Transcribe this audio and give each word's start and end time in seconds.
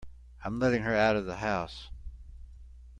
I'm 0.43 0.57
letting 0.57 0.81
her 0.81 0.95
out 0.95 1.15
of 1.15 1.27
the 1.27 1.35
house. 1.35 1.89